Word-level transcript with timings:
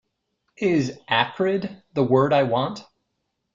Is 0.57 0.97
'acrid' 1.07 1.83
the 1.93 2.01
word 2.03 2.33
I 2.33 2.41
want? 2.41 2.83